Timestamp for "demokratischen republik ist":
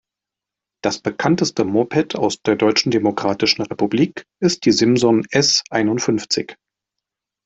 2.89-4.65